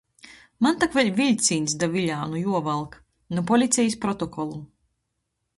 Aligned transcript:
Maņ 0.65 0.79
tok 0.83 0.95
vēļ 0.99 1.11
viļcīņs 1.19 1.75
da 1.83 1.89
Viļānu 1.97 2.41
juovalk... 2.45 2.99
Nu 3.37 3.47
policejis 3.53 4.03
protokolu. 4.07 4.63